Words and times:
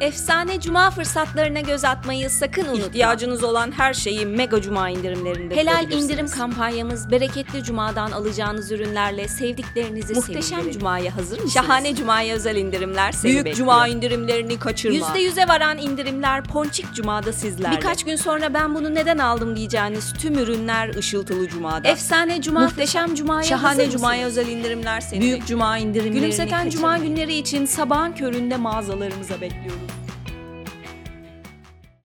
Efsane 0.00 0.60
cuma 0.60 0.90
fırsatlarına 0.90 1.60
göz 1.60 1.84
atmayı 1.84 2.30
sakın 2.30 2.64
unutma. 2.64 2.86
İhtiyacınız 2.86 3.44
olan 3.44 3.72
her 3.72 3.94
şeyi 3.94 4.26
Mega 4.26 4.60
Cuma 4.62 4.90
indirimlerinde 4.90 5.56
Helal 5.56 5.90
indirim 5.92 6.28
kampanyamız 6.28 7.10
bereketli 7.10 7.64
cumadan 7.64 8.10
alacağınız 8.10 8.72
ürünlerle 8.72 9.28
sevdiklerinizi 9.28 10.14
Muhteşem 10.14 10.42
sevindirin. 10.42 10.78
Cuma'ya 10.78 11.16
hazır 11.16 11.36
mısınız? 11.36 11.54
Şahane 11.54 11.94
cumaya 11.94 12.34
özel 12.34 12.56
indirimler 12.56 13.12
seni 13.12 13.32
Büyük 13.32 13.44
bekliyor. 13.44 13.56
Cuma 13.56 13.88
indirimlerini 13.88 14.58
kaçırma. 14.58 15.06
%100'e 15.06 15.48
varan 15.48 15.78
indirimler 15.78 16.44
Ponçik 16.44 16.94
Cuma'da 16.94 17.32
sizlerle. 17.32 17.76
Birkaç 17.76 18.04
gün 18.04 18.16
sonra 18.16 18.54
ben 18.54 18.74
bunu 18.74 18.94
neden 18.94 19.18
aldım 19.18 19.56
diyeceğiniz 19.56 20.12
tüm 20.12 20.38
ürünler 20.38 20.94
ışıltılı 20.96 21.48
Cuma'da. 21.48 21.88
Efsane 21.88 22.42
cuma 22.42 22.60
Muhteşem 22.60 23.14
Cuma'ya 23.14 23.42
Şahane 23.42 23.82
hazır 23.82 23.90
Cuma'ya 23.98 24.26
mısınız? 24.26 24.38
özel 24.48 24.52
indirimler 24.56 25.00
seni 25.00 25.20
Büyük 25.20 25.32
bekliyor. 25.40 25.48
Cuma 25.48 25.78
indirimlerini 25.78 26.14
Gülümseten 26.20 26.70
cuma 26.70 26.88
kaçırma. 26.88 27.08
günleri 27.08 27.34
için 27.34 27.66
sabahın 27.66 28.12
köründe 28.12 28.56
mağazalarımıza 28.56 29.40
bekliyoruz. 29.40 29.89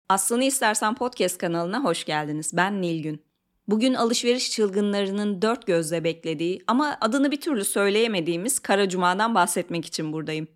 Aslını 0.08 0.44
İstersen 0.44 0.94
Podcast 0.94 1.38
kanalına 1.38 1.84
hoş 1.84 2.04
geldiniz. 2.04 2.50
Ben 2.56 2.82
Nilgün. 2.82 3.22
Bugün 3.68 3.94
alışveriş 3.94 4.50
çılgınlarının 4.50 5.42
dört 5.42 5.66
gözle 5.66 6.04
beklediği 6.04 6.60
ama 6.66 6.96
adını 7.00 7.30
bir 7.30 7.40
türlü 7.40 7.64
söyleyemediğimiz 7.64 8.58
Kara 8.58 8.88
Cuma'dan 8.88 9.34
bahsetmek 9.34 9.86
için 9.86 10.12
buradayım. 10.12 10.48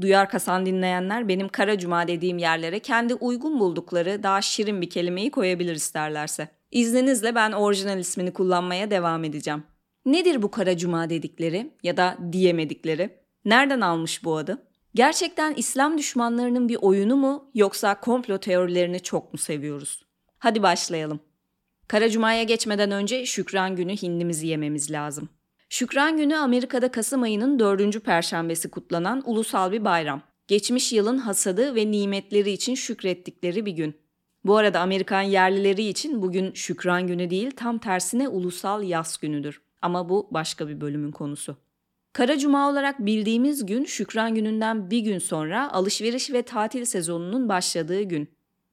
Duyar 0.00 0.30
kasan 0.30 0.66
dinleyenler 0.66 1.28
benim 1.28 1.48
Kara 1.48 1.78
Cuma 1.78 2.08
dediğim 2.08 2.38
yerlere 2.38 2.78
kendi 2.78 3.14
uygun 3.14 3.60
buldukları 3.60 4.22
daha 4.22 4.42
şirin 4.42 4.80
bir 4.80 4.90
kelimeyi 4.90 5.30
koyabilir 5.30 5.74
isterlerse. 5.74 6.48
İzninizle 6.70 7.34
ben 7.34 7.52
orijinal 7.52 7.98
ismini 7.98 8.32
kullanmaya 8.32 8.90
devam 8.90 9.24
edeceğim. 9.24 9.62
Nedir 10.06 10.42
bu 10.42 10.50
Kara 10.50 10.76
Cuma 10.76 11.10
dedikleri 11.10 11.72
ya 11.82 11.96
da 11.96 12.18
diyemedikleri? 12.32 13.10
Nereden 13.44 13.80
almış 13.80 14.24
bu 14.24 14.36
adı? 14.36 14.66
Gerçekten 14.94 15.54
İslam 15.54 15.98
düşmanlarının 15.98 16.68
bir 16.68 16.78
oyunu 16.82 17.16
mu 17.16 17.50
yoksa 17.54 18.00
komplo 18.00 18.38
teorilerini 18.38 19.00
çok 19.00 19.32
mu 19.32 19.38
seviyoruz? 19.38 20.04
Hadi 20.38 20.62
başlayalım. 20.62 21.20
Kara 21.88 22.10
Cuma'ya 22.10 22.42
geçmeden 22.42 22.90
önce 22.90 23.26
Şükran 23.26 23.76
Günü 23.76 23.96
hindimizi 23.96 24.46
yememiz 24.46 24.90
lazım. 24.90 25.28
Şükran 25.68 26.16
Günü 26.16 26.36
Amerika'da 26.36 26.90
Kasım 26.90 27.22
ayının 27.22 27.58
dördüncü 27.58 28.00
perşembesi 28.00 28.70
kutlanan 28.70 29.22
ulusal 29.26 29.72
bir 29.72 29.84
bayram. 29.84 30.22
Geçmiş 30.48 30.92
yılın 30.92 31.18
hasadı 31.18 31.74
ve 31.74 31.90
nimetleri 31.90 32.50
için 32.50 32.74
şükrettikleri 32.74 33.66
bir 33.66 33.72
gün. 33.72 33.96
Bu 34.44 34.56
arada 34.56 34.80
Amerikan 34.80 35.22
yerlileri 35.22 35.84
için 35.84 36.22
bugün 36.22 36.52
Şükran 36.52 37.06
Günü 37.06 37.30
değil 37.30 37.50
tam 37.56 37.78
tersine 37.78 38.28
ulusal 38.28 38.82
yas 38.82 39.16
günüdür. 39.16 39.62
Ama 39.82 40.08
bu 40.08 40.28
başka 40.30 40.68
bir 40.68 40.80
bölümün 40.80 41.12
konusu. 41.12 41.56
Kara 42.14 42.38
Cuma 42.38 42.70
olarak 42.70 43.06
bildiğimiz 43.06 43.66
gün 43.66 43.84
Şükran 43.84 44.34
Günü'nden 44.34 44.90
bir 44.90 44.98
gün 44.98 45.18
sonra 45.18 45.72
alışveriş 45.72 46.32
ve 46.32 46.42
tatil 46.42 46.84
sezonunun 46.84 47.48
başladığı 47.48 48.02
gün. 48.02 48.28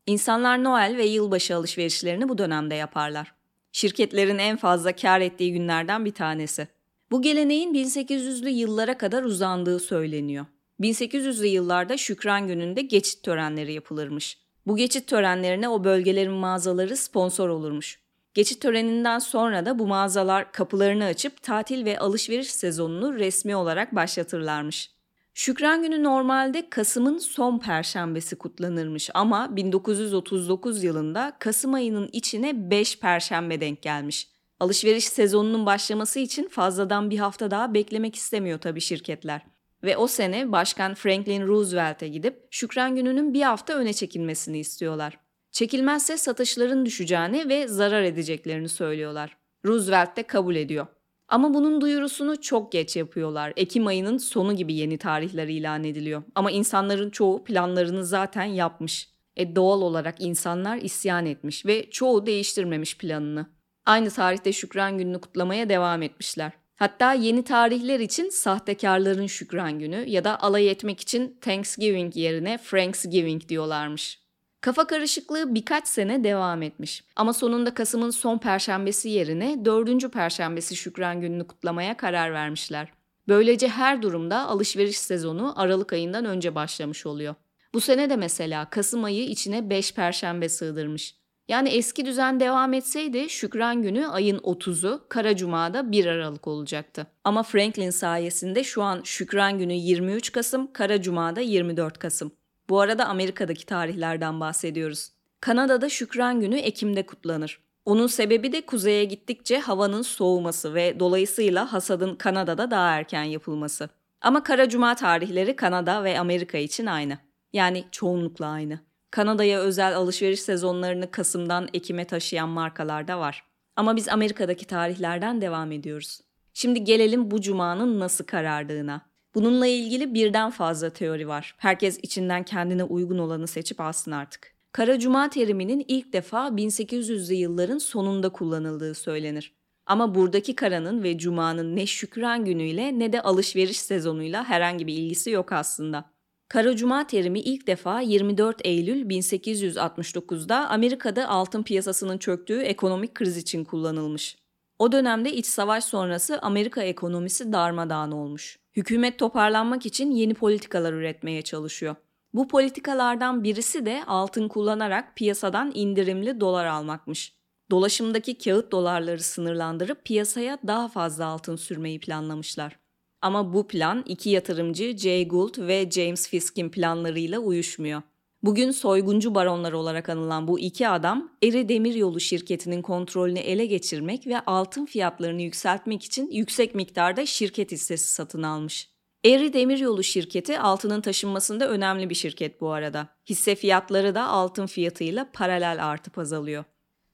İnsanlar 0.08 0.64
Noel 0.64 0.98
ve 0.98 1.06
yılbaşı 1.06 1.56
alışverişlerini 1.56 2.30
bu 2.30 2.38
dönemde 2.38 2.76
yaparlar. 2.76 3.34
Şirketlerin 3.72 4.38
en 4.38 4.58
fazla 4.58 4.96
kar 4.96 5.22
ettiği 5.22 5.54
günlerden 5.54 6.06
bir 6.06 6.12
tanesi. 6.12 6.68
Bu 7.12 7.22
geleneğin 7.22 7.74
1800'lü 7.74 8.50
yıllara 8.50 8.98
kadar 8.98 9.24
uzandığı 9.24 9.80
söyleniyor. 9.80 10.46
1800'lü 10.80 11.46
yıllarda 11.46 11.98
Şükran 11.98 12.48
Günü'nde 12.48 12.82
geçit 12.82 13.24
törenleri 13.24 13.74
yapılırmış. 13.74 14.38
Bu 14.68 14.76
geçit 14.76 15.08
törenlerine 15.08 15.70
o 15.70 15.84
bölgelerin 15.84 16.34
mağazaları 16.34 16.98
sponsor 16.98 17.50
olurmuş. 17.50 18.01
Geçit 18.34 18.62
töreninden 18.62 19.20
sonra 19.20 19.66
da 19.66 19.80
bu 19.80 19.88
mağazalar 19.88 20.52
kapılarını 20.52 21.06
açıp 21.06 21.44
tatil 21.44 21.86
ve 21.86 22.00
alışveriş 22.00 22.52
sezonunu 22.52 23.14
resmi 23.14 23.56
olarak 23.56 23.96
başlatırlarmış. 23.96 24.92
Şükran 25.34 25.84
Günü 25.84 26.04
normalde 26.04 26.70
Kasım'ın 26.70 27.18
son 27.18 27.60
perşembesi 27.60 28.36
kutlanırmış 28.36 29.10
ama 29.14 29.56
1939 29.56 30.84
yılında 30.84 31.34
Kasım 31.40 31.74
ayının 31.74 32.10
içine 32.14 32.72
5 32.72 33.00
perşembe 33.00 33.62
denk 33.62 33.82
gelmiş. 33.82 34.28
Alışveriş 34.60 35.06
sezonunun 35.06 35.66
başlaması 35.66 36.20
için 36.20 36.50
fazladan 36.50 37.10
bir 37.10 37.18
hafta 37.18 37.52
daha 37.52 37.74
beklemek 37.74 38.16
istemiyor 38.16 38.60
tabii 38.60 38.82
şirketler. 38.82 39.42
Ve 39.84 39.98
o 39.98 40.08
sene 40.08 40.52
Başkan 40.52 40.94
Franklin 40.94 41.48
Roosevelt'e 41.48 42.08
gidip 42.08 42.48
Şükran 42.52 42.96
Günü'nün 42.96 43.34
bir 43.34 43.42
hafta 43.42 43.74
öne 43.74 43.94
çekilmesini 43.94 44.60
istiyorlar. 44.60 45.18
Çekilmezse 45.52 46.18
satışların 46.18 46.86
düşeceğini 46.86 47.50
ve 47.50 47.68
zarar 47.68 48.04
edeceklerini 48.04 48.70
söylüyorlar. 48.70 49.38
Roosevelt 49.66 50.18
de 50.18 50.24
kabul 50.24 50.56
ediyor. 50.56 50.88
Ama 51.28 51.54
bunun 51.54 51.82
duyurusunu 51.82 52.42
çok 52.42 52.72
geç 52.72 52.96
yapıyorlar. 52.96 53.54
Ekim 53.56 53.88
ayının 53.88 54.18
sonu 54.18 54.56
gibi 54.56 54.74
yeni 54.74 54.98
tarihler 54.98 55.48
ilan 55.48 55.84
ediliyor. 55.84 56.24
Ama 56.36 56.52
insanların 56.52 57.10
çoğu 57.10 57.44
planlarını 57.44 58.06
zaten 58.06 58.44
yapmış. 58.44 59.10
E 59.36 59.56
doğal 59.56 59.82
olarak 59.82 60.22
insanlar 60.22 60.78
isyan 60.78 61.26
etmiş 61.26 61.66
ve 61.66 61.90
çoğu 61.90 62.26
değiştirmemiş 62.26 62.98
planını. 62.98 63.46
Aynı 63.86 64.10
tarihte 64.10 64.54
Şükran 64.54 64.98
Günü'nü 64.98 65.22
kutlamaya 65.22 65.70
devam 65.70 66.02
etmişler. 66.02 66.52
Hatta 66.76 67.14
yeni 67.14 67.44
tarihler 67.44 68.00
için 68.00 68.30
sahtekarların 68.30 69.28
Şükran 69.28 69.80
Günü 69.80 70.10
ya 70.10 70.24
da 70.24 70.40
alay 70.42 70.70
etmek 70.70 71.00
için 71.00 71.38
Thanksgiving 71.42 72.16
yerine 72.16 72.58
Franksgiving 72.58 73.50
diyorlarmış. 73.50 74.22
Kafa 74.62 74.88
karışıklığı 74.88 75.56
birkaç 75.56 75.88
sene 75.88 76.24
devam 76.24 76.62
etmiş. 76.62 77.04
Ama 77.16 77.34
sonunda 77.34 77.74
Kasım'ın 77.74 78.10
son 78.10 78.38
perşembesi 78.38 79.10
yerine 79.10 79.66
dördüncü 79.66 80.10
perşembesi 80.10 80.76
Şükran 80.76 81.22
Günü'nü 81.22 81.48
kutlamaya 81.48 81.98
karar 81.98 82.34
vermişler. 82.34 82.88
Böylece 83.28 83.68
her 83.68 84.02
durumda 84.02 84.48
alışveriş 84.48 84.98
sezonu 84.98 85.54
Aralık 85.62 85.94
ayından 85.94 86.26
önce 86.26 86.56
başlamış 86.56 87.06
oluyor. 87.06 87.36
Bu 87.74 87.82
sene 87.82 88.10
de 88.10 88.16
mesela 88.16 88.70
Kasım 88.70 89.04
ayı 89.04 89.24
içine 89.24 89.70
5 89.70 89.94
perşembe 89.94 90.50
sığdırmış. 90.50 91.16
Yani 91.48 91.70
eski 91.70 92.06
düzen 92.06 92.40
devam 92.40 92.74
etseydi 92.74 93.30
Şükran 93.30 93.82
Günü 93.82 94.08
ayın 94.08 94.38
30'u, 94.38 95.06
Kara 95.10 95.36
Cuma'da 95.36 95.92
1 95.92 96.06
Aralık 96.06 96.48
olacaktı. 96.48 97.08
Ama 97.24 97.44
Franklin 97.44 97.90
sayesinde 97.90 98.64
şu 98.64 98.84
an 98.84 99.02
Şükran 99.04 99.60
Günü 99.60 99.74
23 99.74 100.32
Kasım, 100.32 100.74
Kara 100.74 101.02
Cuma'da 101.02 101.42
24 101.42 101.98
Kasım. 101.98 102.32
Bu 102.72 102.80
arada 102.80 103.06
Amerika'daki 103.06 103.66
tarihlerden 103.66 104.40
bahsediyoruz. 104.40 105.10
Kanada'da 105.42 105.90
Şükran 105.90 106.40
Günü 106.40 106.58
Ekim'de 106.58 107.06
kutlanır. 107.06 107.60
Onun 107.86 108.08
sebebi 108.08 108.52
de 108.52 108.66
kuzeye 108.66 109.04
gittikçe 109.06 109.60
havanın 109.60 110.02
soğuması 110.02 110.74
ve 110.74 111.00
dolayısıyla 111.00 111.74
hasadın 111.74 112.16
Kanada'da 112.16 112.72
daha 112.72 112.90
erken 112.90 113.24
yapılması. 113.24 113.90
Ama 114.22 114.44
Kara 114.44 114.70
Cuma 114.70 114.96
tarihleri 114.96 115.56
Kanada 115.56 116.04
ve 116.04 116.20
Amerika 116.20 116.58
için 116.58 116.86
aynı. 116.86 117.18
Yani 117.54 117.86
çoğunlukla 117.92 118.48
aynı. 118.48 118.80
Kanada'ya 119.12 119.60
özel 119.60 119.96
alışveriş 119.96 120.42
sezonlarını 120.42 121.12
Kasım'dan 121.12 121.70
Ekim'e 121.74 122.06
taşıyan 122.06 122.50
markalar 122.50 123.08
da 123.08 123.20
var. 123.20 123.44
Ama 123.76 123.96
biz 123.96 124.10
Amerika'daki 124.10 124.66
tarihlerden 124.66 125.42
devam 125.42 125.72
ediyoruz. 125.72 126.22
Şimdi 126.54 126.84
gelelim 126.84 127.32
bu 127.32 127.42
cumanın 127.42 128.00
nasıl 128.00 128.26
karardığına. 128.26 129.11
Bununla 129.36 129.68
ilgili 129.68 130.14
birden 130.14 130.50
fazla 130.50 130.90
teori 130.90 131.28
var. 131.28 131.56
Herkes 131.58 132.00
içinden 132.04 132.44
kendine 132.44 132.84
uygun 132.84 133.18
olanı 133.18 133.48
seçip 133.48 133.82
alsın 133.82 134.12
artık. 134.12 134.54
Kara 134.72 135.00
Cuma 135.00 135.30
teriminin 135.30 135.86
ilk 135.88 136.14
defa 136.14 136.48
1800'lü 136.48 137.34
yılların 137.34 137.78
sonunda 137.78 138.30
kullanıldığı 138.30 138.94
söylenir. 138.94 139.54
Ama 139.86 140.16
buradaki 140.16 140.56
karanın 140.56 141.04
ve 141.04 141.18
cumanın 141.18 141.76
ne 141.76 141.86
şükran 141.86 142.46
günüyle 142.46 143.00
ne 143.00 143.14
de 143.14 143.22
alışveriş 143.22 143.80
sezonuyla 143.80 144.44
herhangi 144.44 144.88
bir 144.88 144.94
ilgisi 144.94 145.30
yok 145.30 145.52
aslında. 145.52 146.12
Kara 146.48 146.76
Cuma 146.76 147.08
terimi 147.08 147.40
ilk 147.40 147.68
defa 147.68 148.02
24 148.02 148.62
Eylül 148.64 149.06
1869'da 149.10 150.70
Amerika'da 150.70 151.30
altın 151.30 151.64
piyasasının 151.64 152.18
çöktüğü 152.18 152.60
ekonomik 152.60 153.16
kriz 153.16 153.38
için 153.38 153.64
kullanılmış. 153.64 154.41
O 154.82 154.92
dönemde 154.92 155.34
iç 155.34 155.46
savaş 155.46 155.84
sonrası 155.84 156.40
Amerika 156.42 156.82
ekonomisi 156.82 157.54
darmadağın 157.54 158.12
olmuş. 158.12 158.60
Hükümet 158.76 159.20
toparlanmak 159.20 159.86
için 159.86 160.12
yeni 160.12 160.34
politikalar 160.34 160.94
üretmeye 160.94 161.42
çalışıyor. 161.42 161.96
Bu 162.34 162.48
politikalardan 162.48 163.44
birisi 163.44 163.86
de 163.86 164.04
altın 164.08 164.48
kullanarak 164.48 165.16
piyasadan 165.16 165.72
indirimli 165.76 166.40
dolar 166.40 166.66
almakmış. 166.66 167.36
Dolaşımdaki 167.72 168.38
kağıt 168.38 168.72
dolarları 168.72 169.24
sınırlandırıp 169.24 170.06
piyasaya 170.06 170.58
daha 170.68 170.88
fazla 170.88 171.26
altın 171.26 171.56
sürmeyi 171.56 172.00
planlamışlar. 172.00 172.80
Ama 173.22 173.54
bu 173.54 173.68
plan 173.68 174.04
iki 174.08 174.30
yatırımcı 174.30 174.98
Jay 174.98 175.28
Gould 175.28 175.58
ve 175.58 175.92
James 175.92 176.30
Fisk'in 176.30 176.70
planlarıyla 176.70 177.40
uyuşmuyor. 177.40 178.02
Bugün 178.44 178.72
soyguncu 178.72 179.36
baronlar 179.36 179.72
olarak 179.74 180.10
anılan 180.10 180.48
bu 180.48 180.60
iki 180.60 180.88
adam 180.88 181.32
Eri 181.44 181.70
Demiryolu 181.70 182.20
şirketinin 182.20 182.82
kontrolünü 182.82 183.40
ele 183.40 183.66
geçirmek 183.66 184.28
ve 184.28 184.40
altın 184.40 184.86
fiyatlarını 184.86 185.42
yükseltmek 185.42 186.04
için 186.04 186.32
yüksek 186.32 186.76
miktarda 186.76 187.26
şirket 187.26 187.72
hissesi 187.72 188.14
satın 188.14 188.44
almış. 188.44 188.90
Eri 189.26 189.54
Demiryolu 189.54 190.04
şirketi 190.04 190.60
altının 190.60 191.02
taşınmasında 191.02 191.70
önemli 191.70 192.10
bir 192.10 192.16
şirket 192.16 192.62
bu 192.62 192.72
arada. 192.72 193.08
Hisse 193.30 193.56
fiyatları 193.56 194.16
da 194.16 194.28
altın 194.28 194.66
fiyatıyla 194.66 195.30
paralel 195.34 195.86
artıp 195.86 196.18
azalıyor. 196.18 196.64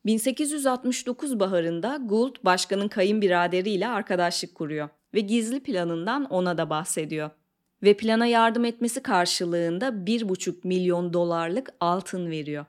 1869 0.06 1.40
baharında 1.40 2.00
Gould 2.06 2.36
başkanın 2.46 2.88
kayınbiraderiyle 2.88 3.88
arkadaşlık 3.88 4.56
kuruyor 4.56 4.90
ve 5.14 5.20
gizli 5.20 5.64
planından 5.64 6.26
ona 6.26 6.58
da 6.58 6.70
bahsediyor. 6.70 7.30
Ve 7.84 7.98
plana 7.98 8.26
yardım 8.26 8.66
etmesi 8.66 9.04
karşılığında 9.04 9.88
1,5 9.88 10.56
milyon 10.64 11.14
dolarlık 11.14 11.70
altın 11.80 12.30
veriyor. 12.30 12.66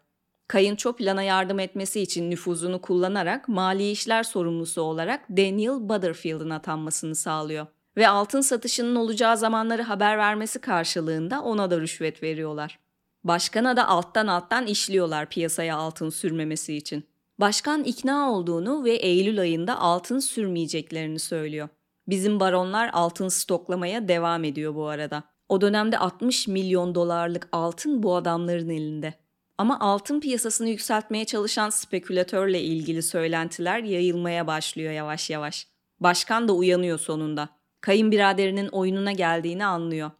Kayınço 0.48 0.96
plana 0.96 1.22
yardım 1.22 1.58
etmesi 1.58 2.00
için 2.00 2.30
nüfuzunu 2.30 2.80
kullanarak 2.80 3.48
mali 3.48 3.90
işler 3.90 4.22
sorumlusu 4.22 4.82
olarak 4.82 5.28
Daniel 5.30 5.88
Butterfield'ın 5.88 6.50
atanmasını 6.50 7.14
sağlıyor. 7.14 7.66
Ve 7.96 8.08
altın 8.08 8.40
satışının 8.40 8.96
olacağı 8.96 9.36
zamanları 9.36 9.82
haber 9.82 10.18
vermesi 10.18 10.58
karşılığında 10.60 11.42
ona 11.42 11.70
da 11.70 11.80
rüşvet 11.80 12.22
veriyorlar. 12.22 12.78
Başkana 13.24 13.76
da 13.76 13.88
alttan 13.88 14.26
alttan 14.26 14.66
işliyorlar 14.66 15.28
piyasaya 15.28 15.76
altın 15.76 16.10
sürmemesi 16.10 16.74
için. 16.74 17.04
Başkan 17.40 17.84
ikna 17.84 18.32
olduğunu 18.32 18.84
ve 18.84 18.92
Eylül 18.92 19.40
ayında 19.40 19.78
altın 19.78 20.18
sürmeyeceklerini 20.18 21.18
söylüyor. 21.18 21.68
Bizim 22.08 22.40
baronlar 22.40 22.90
altın 22.92 23.28
stoklamaya 23.28 24.08
devam 24.08 24.44
ediyor 24.44 24.74
bu 24.74 24.86
arada. 24.86 25.22
O 25.48 25.60
dönemde 25.60 25.98
60 25.98 26.48
milyon 26.48 26.94
dolarlık 26.94 27.48
altın 27.52 28.02
bu 28.02 28.16
adamların 28.16 28.68
elinde. 28.68 29.14
Ama 29.58 29.80
altın 29.80 30.20
piyasasını 30.20 30.68
yükseltmeye 30.68 31.24
çalışan 31.24 31.70
spekülatörle 31.70 32.62
ilgili 32.62 33.02
söylentiler 33.02 33.82
yayılmaya 33.82 34.46
başlıyor 34.46 34.92
yavaş 34.92 35.30
yavaş. 35.30 35.66
Başkan 36.00 36.48
da 36.48 36.52
uyanıyor 36.52 36.98
sonunda. 36.98 37.48
Kayınbiraderinin 37.80 38.68
oyununa 38.68 39.12
geldiğini 39.12 39.64
anlıyor. 39.64 40.10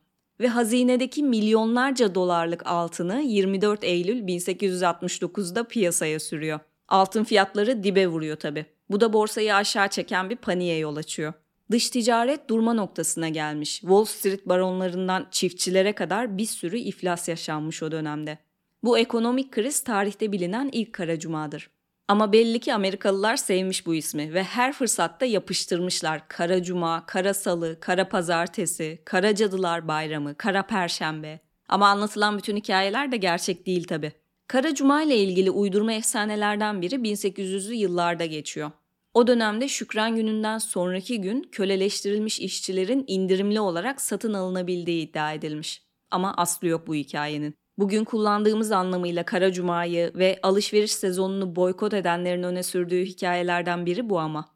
Ve 0.41 0.49
hazinedeki 0.49 1.23
milyonlarca 1.23 2.15
dolarlık 2.15 2.67
altını 2.67 3.21
24 3.21 3.85
Eylül 3.85 4.23
1869'da 4.23 5.69
piyasaya 5.69 6.21
sürüyor. 6.21 6.61
Altın 6.89 7.25
fiyatları 7.25 7.83
dibe 7.83 8.07
vuruyor 8.07 8.37
tabi. 8.37 8.67
Bu 8.91 9.01
da 9.01 9.13
borsayı 9.13 9.55
aşağı 9.55 9.89
çeken 9.89 10.31
bir 10.31 10.37
paniğe 10.37 10.79
yol 10.79 10.97
açıyor. 10.97 11.33
Dış 11.71 11.91
ticaret 11.91 12.51
durma 12.51 12.75
noktasına 12.75 13.29
gelmiş. 13.29 13.81
Wall 13.81 14.05
Street 14.05 14.47
baronlarından 14.49 15.27
çiftçilere 15.31 15.93
kadar 15.93 16.39
bir 16.39 16.47
sürü 16.47 16.79
iflas 16.79 17.29
yaşanmış 17.29 17.83
o 17.83 17.93
dönemde. 17.93 18.39
Bu 18.85 18.99
ekonomik 18.99 19.53
kriz 19.53 19.81
tarihte 19.81 20.33
bilinen 20.33 20.69
ilk 20.73 20.93
kara 20.93 21.19
cumadır. 21.19 21.71
Ama 22.09 22.33
belli 22.33 22.61
ki 22.61 22.75
Amerikalılar 22.75 23.37
sevmiş 23.37 23.87
bu 23.87 23.95
ismi 23.95 24.35
ve 24.35 24.43
her 24.43 24.73
fırsatta 24.73 25.27
yapıştırmışlar. 25.27 26.29
Kara 26.29 26.63
Cuma, 26.63 27.07
Kara 27.07 27.35
Salı, 27.35 27.81
Kara 27.81 28.09
Pazartesi, 28.09 29.03
Kara 29.05 29.35
Cadılar 29.35 29.89
Bayramı, 29.89 30.35
Kara 30.35 30.67
Perşembe. 30.67 31.41
Ama 31.69 31.89
anlatılan 31.89 32.39
bütün 32.39 32.57
hikayeler 32.57 33.13
de 33.13 33.17
gerçek 33.17 33.67
değil 33.67 33.85
tabi. 33.85 34.13
Kara 34.47 34.75
Cuma 34.75 35.03
ile 35.03 35.17
ilgili 35.17 35.51
uydurma 35.51 35.93
efsanelerden 35.93 36.83
biri 36.83 36.95
1800'lü 36.95 37.75
yıllarda 37.75 38.25
geçiyor. 38.25 38.71
O 39.15 39.27
dönemde 39.27 39.69
Şükran 39.69 40.17
Günü'nden 40.17 40.59
sonraki 40.59 41.21
gün 41.21 41.43
köleleştirilmiş 41.43 42.41
işçilerin 42.41 43.05
indirimli 43.07 43.61
olarak 43.61 44.01
satın 44.01 44.35
alınabildiği 44.35 45.09
iddia 45.09 45.33
edilmiş. 45.33 45.83
Ama 46.11 46.35
aslı 46.37 46.69
yok 46.69 46.87
bu 46.87 46.95
hikayenin. 46.95 47.55
Bugün 47.79 48.05
kullandığımız 48.05 48.73
anlamıyla 48.73 49.25
Kara 49.25 49.53
Cuma'yı 49.53 50.13
ve 50.15 50.39
alışveriş 50.43 50.93
sezonunu 50.93 51.57
boykot 51.57 51.95
edenlerin 51.95 52.43
öne 52.43 52.63
sürdüğü 52.63 53.05
hikayelerden 53.05 53.87
biri 53.87 54.11
bu 54.11 54.19
ama. 54.19 54.55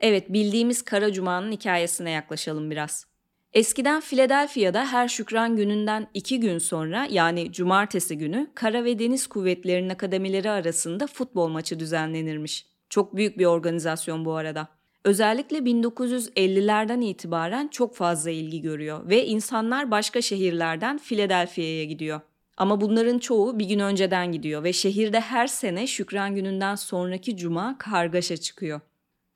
Evet 0.00 0.32
bildiğimiz 0.32 0.82
Kara 0.82 1.12
Cuma'nın 1.12 1.52
hikayesine 1.52 2.10
yaklaşalım 2.10 2.70
biraz. 2.70 3.06
Eskiden 3.52 4.00
Philadelphia'da 4.00 4.86
her 4.86 5.08
şükran 5.08 5.56
gününden 5.56 6.06
iki 6.14 6.40
gün 6.40 6.58
sonra 6.58 7.06
yani 7.10 7.52
cumartesi 7.52 8.18
günü 8.18 8.50
kara 8.54 8.84
ve 8.84 8.98
deniz 8.98 9.26
kuvvetlerinin 9.26 9.88
akademileri 9.88 10.50
arasında 10.50 11.06
futbol 11.06 11.48
maçı 11.48 11.80
düzenlenirmiş. 11.80 12.69
Çok 12.90 13.16
büyük 13.16 13.38
bir 13.38 13.46
organizasyon 13.46 14.24
bu 14.24 14.34
arada. 14.34 14.68
Özellikle 15.04 15.58
1950'lerden 15.58 17.00
itibaren 17.00 17.68
çok 17.68 17.96
fazla 17.96 18.30
ilgi 18.30 18.60
görüyor 18.60 19.08
ve 19.08 19.26
insanlar 19.26 19.90
başka 19.90 20.22
şehirlerden 20.22 20.98
Philadelphia'ya 20.98 21.84
gidiyor. 21.84 22.20
Ama 22.56 22.80
bunların 22.80 23.18
çoğu 23.18 23.58
bir 23.58 23.64
gün 23.64 23.78
önceden 23.78 24.32
gidiyor 24.32 24.64
ve 24.64 24.72
şehirde 24.72 25.20
her 25.20 25.46
sene 25.46 25.86
Şükran 25.86 26.34
Günü'nden 26.34 26.74
sonraki 26.74 27.36
cuma 27.36 27.78
kargaşa 27.78 28.36
çıkıyor. 28.36 28.80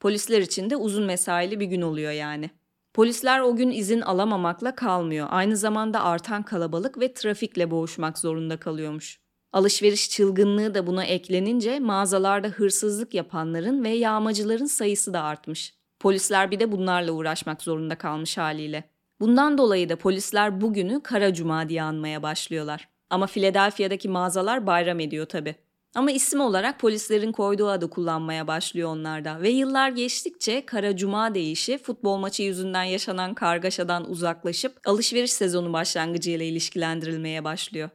Polisler 0.01 0.41
için 0.41 0.71
de 0.71 0.77
uzun 0.77 1.05
mesaili 1.05 1.61
bir 1.61 1.67
gün 1.67 1.83
oluyor 1.83 2.13
yani. 2.13 2.51
Polisler 2.95 3.41
o 3.41 3.57
gün 3.57 3.71
izin 3.71 4.01
alamamakla 4.01 4.75
kalmıyor. 4.75 5.27
Aynı 5.31 5.57
zamanda 5.57 6.05
artan 6.05 6.43
kalabalık 6.43 7.01
ve 7.01 7.15
trafikle 7.15 7.71
boğuşmak 7.71 8.19
zorunda 8.19 8.57
kalıyormuş. 8.57 9.24
Alışveriş 9.55 10.11
çılgınlığı 10.11 10.75
da 10.75 10.87
buna 10.87 11.05
eklenince 11.05 11.81
mağazalarda 11.81 12.49
hırsızlık 12.49 13.15
yapanların 13.15 13.85
ve 13.85 13.89
yağmacıların 13.89 14.67
sayısı 14.67 15.15
da 15.15 15.23
artmış. 15.23 15.75
Polisler 16.01 16.51
bir 16.51 16.61
de 16.61 16.73
bunlarla 16.73 17.13
uğraşmak 17.13 17.63
zorunda 17.63 17.99
kalmış 17.99 18.39
haliyle. 18.39 18.85
Bundan 19.21 19.59
dolayı 19.59 19.89
da 19.89 19.97
polisler 19.97 20.61
bugünü 20.61 21.01
Kara 21.03 21.35
Cuma 21.35 21.69
diye 21.69 21.83
anmaya 21.83 22.23
başlıyorlar. 22.23 22.89
Ama 23.11 23.27
Philadelphia'daki 23.27 24.09
mağazalar 24.09 24.67
bayram 24.67 25.01
ediyor 25.01 25.27
tabi. 25.27 25.55
Ama 25.95 26.11
isim 26.11 26.41
olarak 26.41 26.81
polislerin 26.81 27.33
koyduğu 27.33 27.69
adı 27.69 27.91
kullanmaya 27.91 28.47
başlıyor 28.47 28.89
onlarda 28.91 29.43
ve 29.43 29.51
yıllar 29.51 29.89
geçtikçe 29.89 30.67
Kara 30.67 30.97
Cuma 30.97 31.35
deyişi 31.35 31.79
futbol 31.79 32.17
maçı 32.17 32.43
yüzünden 32.43 32.85
yaşanan 32.85 33.35
kargaşadan 33.35 34.11
uzaklaşıp 34.11 34.81
alışveriş 34.87 35.33
sezonu 35.33 35.73
başlangıcıyla 35.73 36.47
ilişkilendirilmeye 36.47 37.45
başlıyor. 37.45 37.91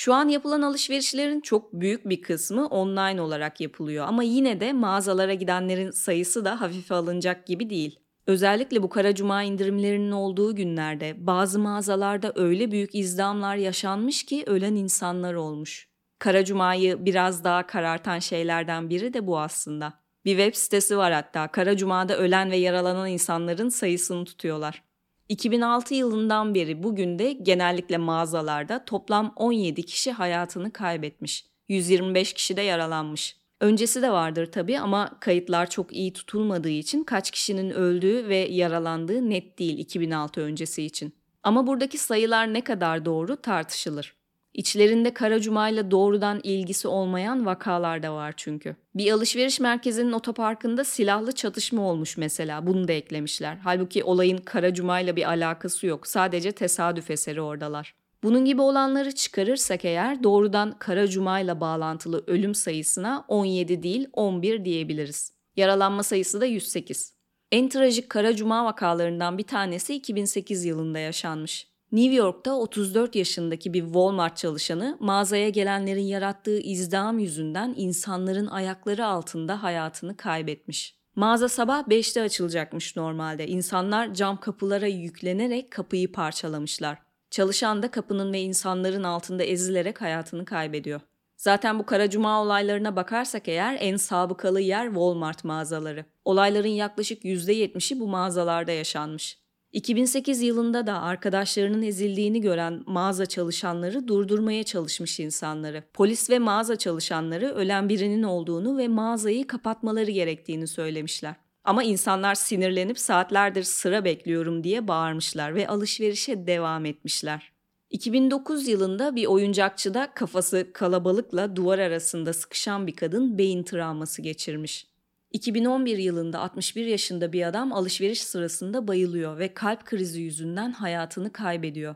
Şu 0.00 0.14
an 0.14 0.28
yapılan 0.28 0.62
alışverişlerin 0.62 1.40
çok 1.40 1.72
büyük 1.72 2.08
bir 2.08 2.22
kısmı 2.22 2.66
online 2.66 3.20
olarak 3.20 3.60
yapılıyor 3.60 4.06
ama 4.08 4.22
yine 4.22 4.60
de 4.60 4.72
mağazalara 4.72 5.34
gidenlerin 5.34 5.90
sayısı 5.90 6.44
da 6.44 6.60
hafife 6.60 6.94
alınacak 6.94 7.46
gibi 7.46 7.70
değil. 7.70 7.98
Özellikle 8.26 8.82
bu 8.82 8.88
Kara 8.88 9.14
Cuma 9.14 9.42
indirimlerinin 9.42 10.10
olduğu 10.10 10.54
günlerde 10.54 11.26
bazı 11.26 11.58
mağazalarda 11.58 12.32
öyle 12.36 12.70
büyük 12.70 12.94
izdamlar 12.94 13.56
yaşanmış 13.56 14.22
ki 14.22 14.44
ölen 14.46 14.74
insanlar 14.74 15.34
olmuş. 15.34 15.88
Kara 16.18 16.44
Cuma'yı 16.44 17.04
biraz 17.04 17.44
daha 17.44 17.66
karartan 17.66 18.18
şeylerden 18.18 18.90
biri 18.90 19.14
de 19.14 19.26
bu 19.26 19.38
aslında. 19.38 19.92
Bir 20.24 20.36
web 20.36 20.54
sitesi 20.54 20.96
var 20.96 21.12
hatta 21.12 21.48
Kara 21.48 21.76
Cuma'da 21.76 22.16
ölen 22.16 22.50
ve 22.50 22.56
yaralanan 22.56 23.08
insanların 23.08 23.68
sayısını 23.68 24.24
tutuyorlar. 24.24 24.89
2006 25.30 25.94
yılından 25.94 26.54
beri 26.54 26.82
bugün 26.82 27.18
de 27.18 27.32
genellikle 27.32 27.98
mağazalarda 27.98 28.84
toplam 28.84 29.32
17 29.36 29.82
kişi 29.82 30.12
hayatını 30.12 30.72
kaybetmiş. 30.72 31.46
125 31.68 32.32
kişi 32.32 32.56
de 32.56 32.62
yaralanmış. 32.62 33.36
Öncesi 33.60 34.02
de 34.02 34.10
vardır 34.10 34.52
tabii 34.52 34.78
ama 34.78 35.20
kayıtlar 35.20 35.70
çok 35.70 35.92
iyi 35.92 36.12
tutulmadığı 36.12 36.68
için 36.68 37.04
kaç 37.04 37.30
kişinin 37.30 37.70
öldüğü 37.70 38.28
ve 38.28 38.36
yaralandığı 38.36 39.30
net 39.30 39.58
değil 39.58 39.78
2006 39.78 40.40
öncesi 40.40 40.82
için. 40.82 41.14
Ama 41.42 41.66
buradaki 41.66 41.98
sayılar 41.98 42.54
ne 42.54 42.64
kadar 42.64 43.04
doğru 43.04 43.36
tartışılır. 43.36 44.19
İçlerinde 44.54 45.14
Kara 45.14 45.40
Cuma 45.40 45.68
ile 45.68 45.90
doğrudan 45.90 46.40
ilgisi 46.42 46.88
olmayan 46.88 47.46
vakalar 47.46 48.02
da 48.02 48.14
var 48.14 48.34
çünkü. 48.36 48.76
Bir 48.94 49.12
alışveriş 49.12 49.60
merkezinin 49.60 50.12
otoparkında 50.12 50.84
silahlı 50.84 51.32
çatışma 51.32 51.82
olmuş 51.82 52.16
mesela. 52.16 52.66
Bunu 52.66 52.88
da 52.88 52.92
eklemişler. 52.92 53.58
Halbuki 53.64 54.04
olayın 54.04 54.38
Kara 54.38 54.74
Cuma 54.74 55.00
ile 55.00 55.16
bir 55.16 55.28
alakası 55.28 55.86
yok. 55.86 56.06
Sadece 56.06 56.52
tesadüf 56.52 57.10
eseri 57.10 57.40
oradalar. 57.40 57.94
Bunun 58.22 58.44
gibi 58.44 58.62
olanları 58.62 59.12
çıkarırsak 59.12 59.84
eğer 59.84 60.22
doğrudan 60.22 60.78
Kara 60.78 61.08
Cuma 61.08 61.40
ile 61.40 61.60
bağlantılı 61.60 62.24
ölüm 62.26 62.54
sayısına 62.54 63.24
17 63.28 63.82
değil 63.82 64.08
11 64.12 64.64
diyebiliriz. 64.64 65.32
Yaralanma 65.56 66.02
sayısı 66.02 66.40
da 66.40 66.46
108. 66.46 67.14
En 67.52 67.68
trajik 67.68 68.10
Kara 68.10 68.36
Cuma 68.36 68.64
vakalarından 68.64 69.38
bir 69.38 69.46
tanesi 69.46 69.94
2008 69.94 70.64
yılında 70.64 70.98
yaşanmış. 70.98 71.70
New 71.92 72.14
York'ta 72.14 72.52
34 72.54 73.16
yaşındaki 73.16 73.72
bir 73.72 73.84
Walmart 73.84 74.36
çalışanı 74.36 74.96
mağazaya 75.00 75.48
gelenlerin 75.48 76.04
yarattığı 76.04 76.58
izdiham 76.58 77.18
yüzünden 77.18 77.74
insanların 77.76 78.46
ayakları 78.46 79.06
altında 79.06 79.62
hayatını 79.62 80.16
kaybetmiş. 80.16 80.96
Mağaza 81.16 81.48
sabah 81.48 81.82
5'te 81.82 82.22
açılacakmış 82.22 82.96
normalde. 82.96 83.46
İnsanlar 83.46 84.14
cam 84.14 84.40
kapılara 84.40 84.86
yüklenerek 84.86 85.70
kapıyı 85.70 86.12
parçalamışlar. 86.12 86.98
Çalışan 87.30 87.82
da 87.82 87.90
kapının 87.90 88.32
ve 88.32 88.40
insanların 88.40 89.02
altında 89.02 89.42
ezilerek 89.42 90.00
hayatını 90.00 90.44
kaybediyor. 90.44 91.00
Zaten 91.36 91.78
bu 91.78 91.86
kara 91.86 92.10
cuma 92.10 92.42
olaylarına 92.42 92.96
bakarsak 92.96 93.48
eğer 93.48 93.76
en 93.80 93.96
sabıkalı 93.96 94.60
yer 94.60 94.86
Walmart 94.86 95.44
mağazaları. 95.44 96.04
Olayların 96.24 96.68
yaklaşık 96.68 97.24
%70'i 97.24 98.00
bu 98.00 98.08
mağazalarda 98.08 98.72
yaşanmış. 98.72 99.38
2008 99.72 100.42
yılında 100.42 100.86
da 100.86 101.02
arkadaşlarının 101.02 101.82
ezildiğini 101.82 102.40
gören 102.40 102.82
mağaza 102.86 103.26
çalışanları 103.26 104.08
durdurmaya 104.08 104.62
çalışmış 104.62 105.20
insanları. 105.20 105.82
Polis 105.94 106.30
ve 106.30 106.38
mağaza 106.38 106.76
çalışanları 106.76 107.54
ölen 107.54 107.88
birinin 107.88 108.22
olduğunu 108.22 108.78
ve 108.78 108.88
mağazayı 108.88 109.46
kapatmaları 109.46 110.10
gerektiğini 110.10 110.66
söylemişler. 110.66 111.34
Ama 111.64 111.82
insanlar 111.82 112.34
sinirlenip 112.34 112.98
saatlerdir 112.98 113.62
sıra 113.62 114.04
bekliyorum 114.04 114.64
diye 114.64 114.88
bağırmışlar 114.88 115.54
ve 115.54 115.68
alışverişe 115.68 116.46
devam 116.46 116.86
etmişler. 116.86 117.52
2009 117.90 118.68
yılında 118.68 119.16
bir 119.16 119.26
oyuncakçıda 119.26 120.14
kafası 120.14 120.70
kalabalıkla 120.74 121.56
duvar 121.56 121.78
arasında 121.78 122.32
sıkışan 122.32 122.86
bir 122.86 122.96
kadın 122.96 123.38
beyin 123.38 123.62
travması 123.62 124.22
geçirmiş. 124.22 124.89
2011 125.30 125.98
yılında 125.98 126.40
61 126.40 126.86
yaşında 126.86 127.32
bir 127.32 127.46
adam 127.46 127.72
alışveriş 127.72 128.22
sırasında 128.22 128.88
bayılıyor 128.88 129.38
ve 129.38 129.54
kalp 129.54 129.84
krizi 129.84 130.20
yüzünden 130.20 130.72
hayatını 130.72 131.32
kaybediyor. 131.32 131.94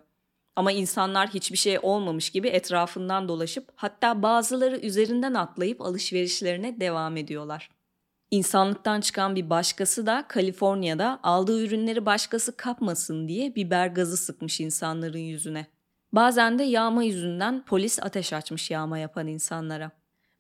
Ama 0.57 0.73
insanlar 0.73 1.29
hiçbir 1.29 1.57
şey 1.57 1.79
olmamış 1.83 2.31
gibi 2.31 2.49
etrafından 2.49 3.29
dolaşıp 3.29 3.73
hatta 3.77 4.23
bazıları 4.23 4.77
üzerinden 4.79 5.35
atlayıp 5.35 5.81
alışverişlerine 5.81 6.81
devam 6.81 7.17
ediyorlar. 7.17 7.71
İnsanlıktan 8.31 9.01
çıkan 9.01 9.37
bir 9.37 9.51
başkası 9.51 10.07
da 10.07 10.25
Kaliforniya'da 10.29 11.21
aldığı 11.23 11.65
ürünleri 11.65 12.07
başkası 12.07 12.57
kapmasın 12.57 13.29
diye 13.29 13.55
biber 13.55 13.87
gazı 13.87 14.17
sıkmış 14.17 14.61
insanların 14.61 15.19
yüzüne. 15.19 15.67
Bazen 16.13 16.59
de 16.59 16.63
yağma 16.63 17.05
yüzünden 17.05 17.65
polis 17.65 18.03
ateş 18.03 18.33
açmış 18.33 18.71
yağma 18.71 18.99
yapan 18.99 19.27
insanlara. 19.27 19.91